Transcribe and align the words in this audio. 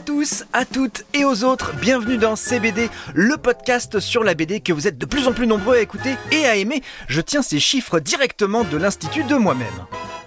à 0.00 0.02
tous, 0.02 0.44
à 0.54 0.64
toutes 0.64 1.04
et 1.12 1.26
aux 1.26 1.44
autres, 1.44 1.74
bienvenue 1.78 2.16
dans 2.16 2.34
CBD, 2.34 2.88
le 3.12 3.36
podcast 3.36 4.00
sur 4.00 4.24
la 4.24 4.32
BD 4.32 4.60
que 4.60 4.72
vous 4.72 4.88
êtes 4.88 4.96
de 4.96 5.04
plus 5.04 5.28
en 5.28 5.34
plus 5.34 5.46
nombreux 5.46 5.76
à 5.76 5.80
écouter 5.80 6.16
et 6.32 6.46
à 6.46 6.56
aimer. 6.56 6.82
Je 7.06 7.20
tiens 7.20 7.42
ces 7.42 7.60
chiffres 7.60 8.00
directement 8.00 8.64
de 8.64 8.78
l'Institut 8.78 9.24
de 9.24 9.34
moi-même. 9.34 9.66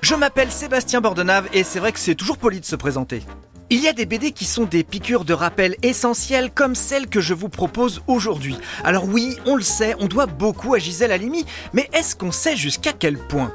Je 0.02 0.14
m'appelle 0.14 0.52
Sébastien 0.52 1.02
Bordenave 1.02 1.48
et 1.54 1.64
c'est 1.64 1.80
vrai 1.80 1.92
que 1.92 1.98
c'est 1.98 2.14
toujours 2.14 2.38
poli 2.38 2.60
de 2.60 2.66
se 2.66 2.76
présenter. 2.76 3.24
Il 3.72 3.80
y 3.80 3.88
a 3.88 3.94
des 3.94 4.06
BD 4.06 4.32
qui 4.32 4.46
sont 4.46 4.66
des 4.66 4.84
piqûres 4.84 5.26
de 5.26 5.34
rappel 5.34 5.76
essentielles 5.82 6.52
comme 6.52 6.76
celle 6.76 7.08
que 7.08 7.20
je 7.20 7.34
vous 7.34 7.50
propose 7.50 8.04
aujourd'hui. 8.06 8.56
Alors 8.84 9.06
oui, 9.06 9.38
on 9.48 9.56
le 9.56 9.64
sait, 9.64 9.96
on 9.98 10.06
doit 10.06 10.28
beaucoup 10.28 10.76
à 10.76 10.78
Gisèle 10.78 11.12
Halimi, 11.12 11.48
mais 11.74 11.90
est-ce 11.94 12.16
qu'on 12.16 12.32
sait 12.32 12.56
jusqu'à 12.56 12.94
quel 12.94 13.18
point? 13.18 13.52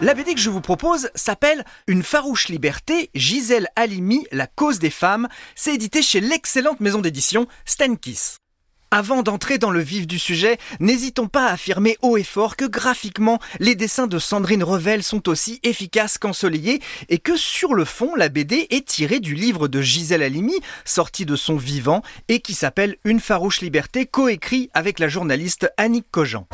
La 0.00 0.14
BD 0.14 0.34
que 0.34 0.40
je 0.40 0.50
vous 0.50 0.60
propose 0.60 1.10
s'appelle 1.14 1.64
Une 1.86 2.02
farouche 2.02 2.48
liberté, 2.48 3.10
Gisèle 3.14 3.68
Halimi, 3.74 4.26
la 4.30 4.46
cause 4.46 4.78
des 4.78 4.90
femmes. 4.90 5.28
C'est 5.56 5.74
édité 5.74 6.02
chez 6.02 6.20
l'excellente 6.20 6.80
maison 6.80 7.00
d'édition 7.00 7.48
Stenkiss. 7.64 8.36
Avant 8.90 9.22
d'entrer 9.22 9.58
dans 9.58 9.70
le 9.70 9.80
vif 9.80 10.06
du 10.06 10.18
sujet, 10.18 10.56
n'hésitons 10.80 11.26
pas 11.26 11.46
à 11.46 11.52
affirmer 11.52 11.98
haut 12.00 12.16
et 12.16 12.22
fort 12.22 12.56
que 12.56 12.64
graphiquement, 12.64 13.38
les 13.58 13.74
dessins 13.74 14.06
de 14.06 14.18
Sandrine 14.18 14.62
Revel 14.62 15.02
sont 15.02 15.28
aussi 15.28 15.60
efficaces 15.62 16.16
qu'ensoleillés 16.16 16.80
et 17.08 17.18
que 17.18 17.36
sur 17.36 17.74
le 17.74 17.84
fond, 17.84 18.14
la 18.14 18.30
BD 18.30 18.66
est 18.70 18.86
tirée 18.86 19.20
du 19.20 19.34
livre 19.34 19.68
de 19.68 19.82
Gisèle 19.82 20.22
Halimi, 20.22 20.58
sorti 20.86 21.26
de 21.26 21.36
son 21.36 21.56
vivant 21.56 22.02
et 22.28 22.40
qui 22.40 22.54
s'appelle 22.54 22.96
Une 23.04 23.20
farouche 23.20 23.60
liberté, 23.60 24.06
coécrit 24.06 24.70
avec 24.72 25.00
la 25.00 25.08
journaliste 25.08 25.70
Annick 25.76 26.06
Cogent. 26.10 26.46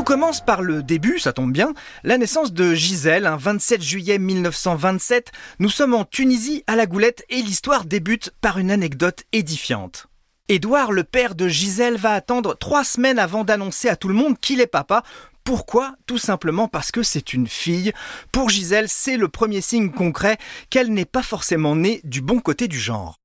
Tout 0.00 0.04
commence 0.04 0.40
par 0.40 0.62
le 0.62 0.82
début, 0.82 1.18
ça 1.18 1.34
tombe 1.34 1.52
bien, 1.52 1.74
la 2.04 2.16
naissance 2.16 2.54
de 2.54 2.72
Gisèle, 2.72 3.26
un 3.26 3.36
27 3.36 3.82
juillet 3.82 4.18
1927. 4.18 5.30
Nous 5.58 5.68
sommes 5.68 5.92
en 5.92 6.06
Tunisie 6.06 6.64
à 6.66 6.74
la 6.74 6.86
Goulette 6.86 7.22
et 7.28 7.42
l'histoire 7.42 7.84
débute 7.84 8.32
par 8.40 8.56
une 8.56 8.70
anecdote 8.70 9.24
édifiante. 9.34 10.06
Édouard, 10.48 10.90
le 10.92 11.04
père 11.04 11.34
de 11.34 11.48
Gisèle, 11.48 11.98
va 11.98 12.14
attendre 12.14 12.56
trois 12.58 12.82
semaines 12.82 13.18
avant 13.18 13.44
d'annoncer 13.44 13.90
à 13.90 13.96
tout 13.96 14.08
le 14.08 14.14
monde 14.14 14.38
qu'il 14.40 14.62
est 14.62 14.66
papa. 14.66 15.02
Pourquoi? 15.44 15.96
Tout 16.06 16.16
simplement 16.16 16.66
parce 16.66 16.92
que 16.92 17.02
c'est 17.02 17.34
une 17.34 17.46
fille. 17.46 17.92
Pour 18.32 18.48
Gisèle, 18.48 18.88
c'est 18.88 19.18
le 19.18 19.28
premier 19.28 19.60
signe 19.60 19.90
concret 19.90 20.38
qu'elle 20.70 20.94
n'est 20.94 21.04
pas 21.04 21.22
forcément 21.22 21.76
née 21.76 22.00
du 22.04 22.22
bon 22.22 22.40
côté 22.40 22.68
du 22.68 22.80
genre. 22.80 23.16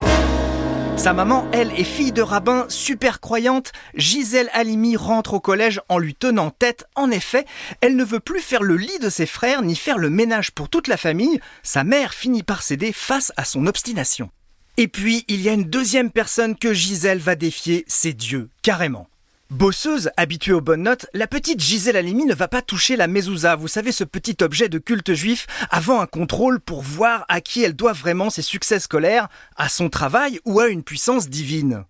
Sa 0.97 1.13
maman, 1.13 1.45
elle, 1.51 1.71
est 1.71 1.83
fille 1.83 2.13
de 2.13 2.21
rabbin, 2.21 2.65
super 2.69 3.19
croyante. 3.19 3.73
Gisèle 3.95 4.49
Halimi 4.53 4.95
rentre 4.95 5.35
au 5.35 5.39
collège 5.39 5.81
en 5.89 5.99
lui 5.99 6.15
tenant 6.15 6.49
tête. 6.49 6.85
En 6.95 7.11
effet, 7.11 7.45
elle 7.81 7.95
ne 7.95 8.03
veut 8.03 8.21
plus 8.21 8.39
faire 8.39 8.63
le 8.63 8.77
lit 8.77 8.97
de 8.99 9.09
ses 9.09 9.25
frères 9.25 9.61
ni 9.61 9.75
faire 9.75 9.97
le 9.97 10.09
ménage 10.09 10.51
pour 10.51 10.69
toute 10.69 10.87
la 10.87 10.97
famille. 10.97 11.39
Sa 11.63 11.83
mère 11.83 12.13
finit 12.13 12.43
par 12.43 12.63
céder 12.63 12.91
face 12.91 13.33
à 13.37 13.43
son 13.43 13.67
obstination. 13.67 14.29
Et 14.77 14.87
puis, 14.87 15.25
il 15.27 15.41
y 15.41 15.49
a 15.49 15.53
une 15.53 15.69
deuxième 15.69 16.11
personne 16.11 16.55
que 16.55 16.73
Gisèle 16.73 17.19
va 17.19 17.35
défier, 17.35 17.85
c'est 17.87 18.13
Dieu, 18.13 18.49
carrément. 18.61 19.07
Bosseuse, 19.51 20.09
habituée 20.17 20.53
aux 20.53 20.61
bonnes 20.61 20.81
notes, 20.81 21.05
la 21.13 21.27
petite 21.27 21.61
Gisèle 21.61 21.97
Halimi 21.97 22.25
ne 22.25 22.33
va 22.33 22.47
pas 22.47 22.63
toucher 22.63 22.95
la 22.95 23.07
mezouza, 23.07 23.55
vous 23.55 23.67
savez 23.67 23.91
ce 23.91 24.03
petit 24.03 24.37
objet 24.41 24.69
de 24.69 24.79
culte 24.79 25.13
juif, 25.13 25.45
avant 25.69 26.01
un 26.01 26.07
contrôle 26.07 26.59
pour 26.59 26.81
voir 26.81 27.25
à 27.29 27.41
qui 27.41 27.63
elle 27.63 27.75
doit 27.75 27.93
vraiment 27.93 28.31
ses 28.31 28.41
succès 28.41 28.79
scolaires, 28.79 29.27
à 29.55 29.69
son 29.69 29.89
travail 29.89 30.39
ou 30.45 30.59
à 30.59 30.67
une 30.67 30.81
puissance 30.81 31.29
divine. 31.29 31.85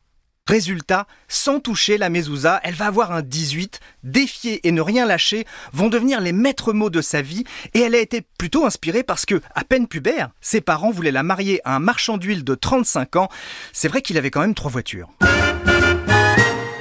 Résultat, 0.48 1.08
sans 1.30 1.61
toucher 1.61 1.98
la 1.98 2.09
mezouza, 2.09 2.59
elle 2.64 2.76
va 2.76 2.88
avoir 2.88 3.14
un 3.14 3.22
18, 3.22 3.80
défier 4.03 4.67
et 4.67 4.72
ne 4.72 4.81
rien 4.81 5.06
lâcher 5.06 5.45
vont 5.72 5.88
devenir 5.88 6.20
les 6.20 6.33
maîtres 6.33 6.73
mots 6.73 6.89
de 6.89 7.02
sa 7.02 7.22
vie 7.22 7.45
et 7.73 7.80
elle 7.80 7.95
a 7.95 8.00
été 8.00 8.22
plutôt 8.38 8.66
inspirée 8.66 9.02
parce 9.02 9.26
que, 9.26 9.42
à 9.56 9.64
peine 9.64 9.88
pubère, 9.88 10.31
ses 10.42 10.61
parents 10.61 10.92
voulaient 10.92 11.11
la 11.11 11.23
marier 11.23 11.61
à 11.64 11.76
un 11.76 11.80
marchand 11.80 12.17
d'huile 12.17 12.44
de 12.44 12.53
35 12.53 13.16
ans. 13.16 13.30
C'est 13.72 13.88
vrai 13.88 14.02
qu'il 14.02 14.17
avait 14.17 14.30
quand 14.30 14.42
même 14.42 14.53
trois 14.53 14.70
voitures. 14.70 15.09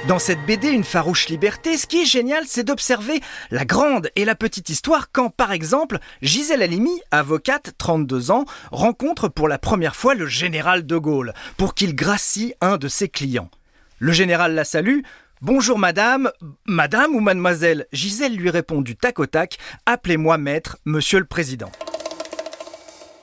Dans 0.07 0.19
cette 0.19 0.45
BD 0.45 0.69
Une 0.69 0.83
farouche 0.83 1.29
liberté, 1.29 1.77
ce 1.77 1.87
qui 1.87 2.03
est 2.03 2.05
génial, 2.05 2.43
c'est 2.45 2.63
d'observer 2.63 3.21
la 3.49 3.65
grande 3.65 4.11
et 4.15 4.23
la 4.23 4.35
petite 4.35 4.69
histoire 4.69 5.11
quand, 5.11 5.31
par 5.31 5.51
exemple, 5.51 5.97
Gisèle 6.21 6.61
Halimi, 6.61 7.01
avocate, 7.09 7.71
32 7.79 8.29
ans, 8.29 8.45
rencontre 8.71 9.29
pour 9.29 9.47
la 9.47 9.57
première 9.57 9.95
fois 9.95 10.13
le 10.13 10.27
général 10.27 10.85
de 10.85 10.97
Gaulle 10.97 11.33
pour 11.57 11.73
qu'il 11.73 11.95
gracie 11.95 12.53
un 12.61 12.77
de 12.77 12.87
ses 12.87 13.09
clients. 13.09 13.49
Le 13.97 14.11
général 14.11 14.53
la 14.53 14.63
salue. 14.63 14.99
Bonjour 15.41 15.79
madame, 15.79 16.31
madame 16.67 17.15
ou 17.15 17.19
mademoiselle? 17.19 17.87
Gisèle 17.91 18.35
lui 18.35 18.51
répond 18.51 18.81
du 18.81 18.95
tac 18.95 19.17
au 19.17 19.25
tac. 19.25 19.57
Appelez-moi 19.87 20.37
maître, 20.37 20.77
monsieur 20.85 21.17
le 21.17 21.25
président. 21.25 21.71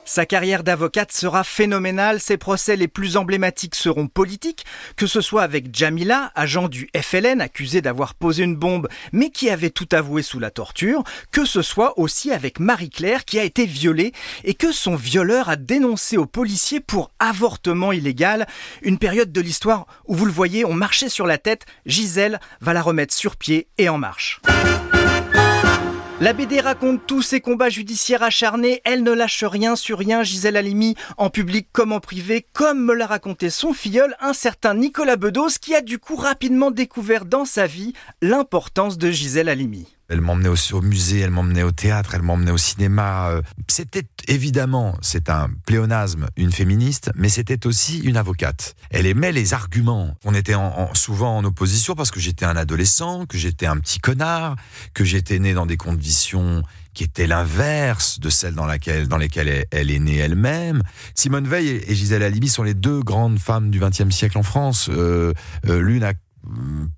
Sa 0.05 0.25
carrière 0.25 0.63
d'avocate 0.63 1.13
sera 1.13 1.45
phénoménale, 1.45 2.19
ses 2.19 2.35
procès 2.35 2.75
les 2.75 2.89
plus 2.89 3.15
emblématiques 3.15 3.75
seront 3.75 4.07
politiques, 4.07 4.65
que 4.97 5.07
ce 5.07 5.21
soit 5.21 5.43
avec 5.43 5.73
Jamila, 5.73 6.31
agent 6.35 6.67
du 6.67 6.89
FLN 6.95 7.39
accusé 7.39 7.81
d'avoir 7.81 8.13
posé 8.13 8.43
une 8.43 8.57
bombe 8.57 8.89
mais 9.13 9.29
qui 9.29 9.49
avait 9.49 9.69
tout 9.69 9.87
avoué 9.91 10.21
sous 10.21 10.39
la 10.39 10.51
torture, 10.51 11.03
que 11.31 11.45
ce 11.45 11.61
soit 11.61 11.97
aussi 11.97 12.31
avec 12.31 12.59
Marie-Claire 12.59 13.23
qui 13.23 13.39
a 13.39 13.43
été 13.43 13.65
violée 13.65 14.11
et 14.43 14.55
que 14.55 14.73
son 14.73 14.95
violeur 14.95 15.47
a 15.49 15.55
dénoncé 15.55 16.17
aux 16.17 16.25
policiers 16.25 16.81
pour 16.81 17.11
avortement 17.19 17.93
illégal, 17.93 18.45
une 18.81 18.97
période 18.97 19.31
de 19.31 19.41
l'histoire 19.41 19.87
où 20.05 20.15
vous 20.15 20.25
le 20.25 20.31
voyez, 20.31 20.65
on 20.65 20.73
marchait 20.73 21.09
sur 21.09 21.25
la 21.25 21.37
tête, 21.37 21.65
Gisèle 21.85 22.39
va 22.59 22.73
la 22.73 22.81
remettre 22.81 23.13
sur 23.13 23.37
pied 23.37 23.67
et 23.77 23.87
en 23.87 23.97
marche. 23.97 24.41
La 26.21 26.31
BD 26.31 26.61
raconte 26.61 27.01
tous 27.07 27.23
ses 27.23 27.41
combats 27.41 27.69
judiciaires 27.69 28.21
acharnés, 28.21 28.81
elle 28.85 29.03
ne 29.03 29.11
lâche 29.11 29.43
rien 29.43 29.75
sur 29.75 29.97
rien, 29.97 30.23
Gisèle 30.23 30.55
Halimi, 30.55 30.95
en 31.17 31.29
public 31.29 31.67
comme 31.71 31.91
en 31.91 31.99
privé, 31.99 32.45
comme 32.53 32.85
me 32.85 32.93
l'a 32.93 33.07
raconté 33.07 33.49
son 33.49 33.73
filleul, 33.73 34.15
un 34.21 34.33
certain 34.33 34.75
Nicolas 34.75 35.17
Bedos, 35.17 35.57
qui 35.59 35.73
a 35.73 35.81
du 35.81 35.97
coup 35.97 36.15
rapidement 36.15 36.71
découvert 36.71 37.25
dans 37.25 37.45
sa 37.45 37.65
vie 37.65 37.93
l'importance 38.21 38.97
de 38.97 39.09
Gisèle 39.09 39.49
Halimi. 39.49 39.87
Elle 40.09 40.21
m'emmenait 40.21 40.49
au, 40.49 40.81
musée, 40.81 41.19
elle 41.19 41.31
m'emmenait 41.31 41.63
au 41.63 41.71
théâtre, 41.71 42.13
elle 42.13 42.21
m'emmenait 42.21 42.51
au 42.51 42.57
cinéma. 42.57 43.29
Euh, 43.29 43.41
c'était 43.67 44.05
évidemment, 44.27 44.97
c'est 45.01 45.29
un 45.29 45.49
pléonasme, 45.65 46.27
une 46.35 46.51
féministe, 46.51 47.11
mais 47.15 47.29
c'était 47.29 47.65
aussi 47.65 47.99
une 47.99 48.17
avocate. 48.17 48.75
Elle 48.89 49.05
aimait 49.05 49.31
les 49.31 49.53
arguments. 49.53 50.15
On 50.25 50.33
était 50.33 50.55
souvent 50.93 51.37
en 51.37 51.43
opposition 51.45 51.95
parce 51.95 52.11
que 52.11 52.19
j'étais 52.19 52.45
un 52.45 52.55
adolescent, 52.55 53.25
que 53.25 53.37
j'étais 53.37 53.65
un 53.65 53.77
petit 53.77 53.99
connard, 53.99 54.55
que 54.93 55.03
j'étais 55.03 55.39
né 55.39 55.53
dans 55.53 55.65
des 55.65 55.77
conditions 55.77 56.63
qui 56.93 57.03
étaient 57.03 57.27
l'inverse 57.27 58.19
de 58.19 58.29
celles 58.29 58.53
dans, 58.53 58.67
dans 58.67 59.17
lesquelles 59.17 59.65
elle, 59.71 59.91
est 59.91 59.99
née 59.99 60.17
elle-même. 60.17 60.83
Simone 61.15 61.47
Veil 61.47 61.81
et 61.87 61.95
Gisèle 61.95 62.23
Halimi 62.23 62.49
sont 62.49 62.63
les 62.63 62.73
deux 62.73 63.01
grandes 63.01 63.39
femmes 63.39 63.71
du 63.71 63.79
XXe 63.79 64.09
siècle 64.09 64.37
en 64.37 64.43
France. 64.43 64.89
Euh, 64.89 65.33
euh, 65.67 65.81
l'une 65.81 66.03
a 66.03 66.13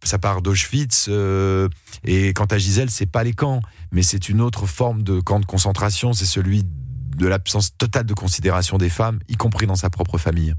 ça 0.04 0.18
part 0.18 0.42
d'Auschwitz. 0.42 1.08
Euh, 1.10 1.70
et 2.04 2.34
quant 2.34 2.46
à 2.46 2.58
Gisèle, 2.58 2.90
c'est 2.90 3.06
pas 3.06 3.24
les 3.24 3.34
camps, 3.34 3.62
mais 3.92 4.04
c'est 4.04 4.30
une 4.30 4.42
autre 4.42 4.66
forme 4.66 5.04
de 5.04 5.20
camp 5.20 5.40
de 5.40 5.46
concentration. 5.46 6.14
C'est 6.14 6.26
celui 6.26 6.64
de 6.64 7.28
l'absence 7.28 7.78
totale 7.78 8.06
de 8.06 8.14
considération 8.14 8.78
des 8.78 8.90
femmes, 8.90 9.20
y 9.28 9.36
compris 9.36 9.68
dans 9.68 9.76
sa 9.76 9.90
propre 9.90 10.18
famille. 10.18 10.54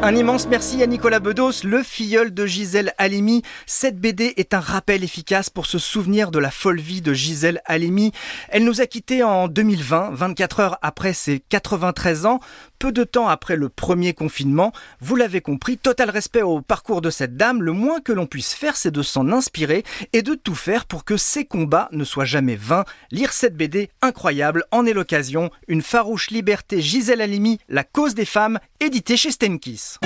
Un 0.00 0.14
immense 0.14 0.46
merci 0.46 0.80
à 0.80 0.86
Nicolas 0.86 1.18
Bedos, 1.18 1.64
le 1.64 1.82
filleul 1.82 2.32
de 2.32 2.46
Gisèle 2.46 2.92
Halimi. 2.98 3.42
Cette 3.66 4.00
BD 4.00 4.32
est 4.36 4.54
un 4.54 4.60
rappel 4.60 5.02
efficace 5.02 5.50
pour 5.50 5.66
se 5.66 5.80
souvenir 5.80 6.30
de 6.30 6.38
la 6.38 6.52
folle 6.52 6.78
vie 6.78 7.02
de 7.02 7.12
Gisèle 7.12 7.60
Halimi. 7.64 8.12
Elle 8.50 8.62
nous 8.62 8.80
a 8.80 8.86
quittés 8.86 9.24
en 9.24 9.48
2020, 9.48 10.10
24 10.12 10.60
heures 10.60 10.78
après 10.82 11.14
ses 11.14 11.40
93 11.40 12.26
ans, 12.26 12.38
peu 12.78 12.92
de 12.92 13.04
temps 13.04 13.28
après 13.28 13.56
le 13.56 13.68
premier 13.68 14.14
confinement. 14.14 14.72
Vous 15.00 15.16
l'avez 15.16 15.40
compris, 15.40 15.78
total 15.78 16.10
respect 16.10 16.42
au 16.42 16.60
parcours 16.60 17.00
de 17.00 17.10
cette 17.10 17.36
dame. 17.36 17.62
Le 17.62 17.72
moins 17.72 18.00
que 18.00 18.12
l'on 18.12 18.26
puisse 18.26 18.54
faire, 18.54 18.76
c'est 18.76 18.90
de 18.90 19.02
s'en 19.02 19.32
inspirer 19.32 19.84
et 20.12 20.22
de 20.22 20.34
tout 20.34 20.54
faire 20.54 20.86
pour 20.86 21.04
que 21.04 21.16
ses 21.16 21.44
combats 21.44 21.88
ne 21.92 22.04
soient 22.04 22.24
jamais 22.24 22.56
vains. 22.56 22.84
Lire 23.10 23.32
cette 23.32 23.56
BD 23.56 23.90
incroyable 24.02 24.64
en 24.70 24.86
est 24.86 24.92
l'occasion. 24.92 25.50
Une 25.66 25.82
farouche 25.82 26.30
liberté 26.30 26.80
Gisèle 26.80 27.20
Halimi, 27.20 27.58
la 27.68 27.84
cause 27.84 28.14
des 28.14 28.24
femmes, 28.24 28.58
édité 28.80 29.16
chez 29.16 29.30
Stenkiss. 29.30 29.98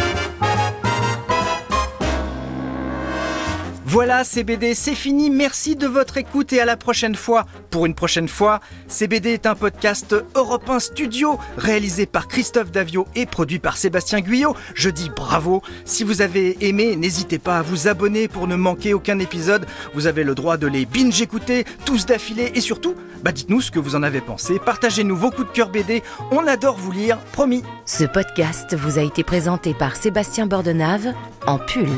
Voilà, 3.93 4.25
CBD, 4.25 4.75
c'est 4.75 4.95
fini. 4.95 5.29
Merci 5.29 5.77
de 5.77 5.87
votre 5.87 6.17
écoute 6.17 6.55
et 6.55 6.61
à 6.61 6.65
la 6.65 6.79
prochaine 6.79 7.15
fois. 7.15 7.45
Pour 7.69 7.85
une 7.85 7.95
prochaine 7.95 8.27
fois, 8.27 8.61
CBD 8.89 9.35
est 9.35 9.45
un 9.45 9.55
podcast 9.55 10.17
Europe 10.35 10.71
1 10.71 10.81
Studio, 10.81 11.39
réalisé 11.59 12.07
par 12.07 12.27
Christophe 12.27 12.71
Davio 12.71 13.07
et 13.15 13.27
produit 13.27 13.59
par 13.59 13.77
Sébastien 13.77 14.23
Guyot. 14.23 14.57
Je 14.75 14.89
dis 14.89 15.11
bravo. 15.15 15.61
Si 15.85 16.05
vous 16.05 16.23
avez 16.23 16.67
aimé, 16.67 16.97
n'hésitez 16.97 17.39
pas 17.39 17.59
à 17.59 17.63
vous 17.63 17.87
abonner 17.87 18.29
pour 18.29 18.49
ne 18.49 18.57
manquer 18.57 18.95
aucun 18.95 19.19
épisode. 19.19 19.67
Vous 19.93 20.07
avez 20.07 20.25
le 20.25 20.35
droit 20.35 20.57
de 20.57 20.69
les 20.69 20.87
binge 20.87 21.21
écouter, 21.21 21.67
tous 21.85 22.07
d'affilée 22.07 22.51
et 22.55 22.63
surtout, 22.63 22.95
bah 23.23 23.33
dites-nous 23.33 23.61
ce 23.61 23.71
que 23.71 23.79
vous 23.79 23.95
en 23.95 24.03
avez 24.03 24.23
pensé. 24.23 24.59
Partagez-nous 24.59 25.17
vos 25.19 25.31
coups 25.31 25.49
de 25.49 25.53
cœur 25.53 25.69
BD. 25.69 26.03
On 26.31 26.47
adore 26.47 26.79
vous 26.79 26.93
lire, 26.93 27.19
promis. 27.33 27.63
Ce 27.85 28.05
podcast 28.05 28.75
vous 28.75 28.99
a 28.99 29.03
été 29.03 29.23
présenté 29.23 29.75
par 29.75 29.97
Sébastien 29.97 30.47
Bordenave 30.47 31.13
en 31.47 31.59
pull. 31.59 31.91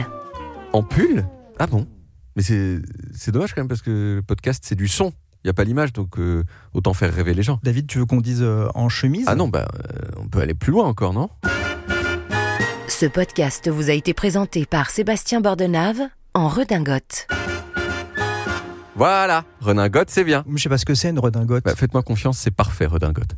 En 0.73 0.83
pull? 0.83 1.25
Ah 1.59 1.67
bon? 1.67 1.87
Mais 2.37 2.43
c'est 2.43 3.31
dommage 3.31 3.55
quand 3.55 3.61
même 3.61 3.69
parce 3.69 3.83
que 3.83 4.17
le 4.17 4.23
podcast, 4.23 4.65
c'est 4.67 4.75
du 4.75 4.89
son. 4.89 5.13
Il 5.45 5.49
n'y 5.49 5.51
a 5.51 5.55
pas 5.55 5.65
l'image, 5.65 5.93
donc 5.93 6.19
euh, 6.19 6.43
autant 6.73 6.95
faire 6.95 7.13
rêver 7.13 7.35
les 7.35 7.43
gens. 7.43 7.61
David, 7.63 7.87
tu 7.87 7.99
veux 7.99 8.07
qu'on 8.07 8.21
dise 8.21 8.43
euh, 8.43 8.67
en 8.75 8.89
chemise? 8.89 9.27
Ah 9.29 9.35
non, 9.35 9.47
bah, 9.47 9.69
euh, 9.75 10.11
on 10.17 10.27
peut 10.27 10.41
aller 10.41 10.55
plus 10.55 10.73
loin 10.73 10.87
encore, 10.87 11.13
non? 11.13 11.29
Ce 12.89 13.07
podcast 13.07 13.69
vous 13.69 13.91
a 13.91 13.93
été 13.93 14.15
présenté 14.15 14.65
par 14.65 14.91
Sébastien 14.91 15.41
Bordenave 15.41 16.01
en 16.33 16.49
redingote. 16.49 17.29
Voilà, 18.97 19.45
redingote, 19.61 20.09
c'est 20.09 20.25
bien. 20.25 20.45
Je 20.55 20.63
sais 20.63 20.69
pas 20.69 20.79
ce 20.79 20.85
que 20.85 20.95
c'est 20.95 21.11
une 21.11 21.19
redingote. 21.19 21.65
Bah, 21.65 21.75
faites-moi 21.77 22.03
confiance, 22.03 22.39
c'est 22.39 22.51
parfait, 22.51 22.87
redingote. 22.87 23.37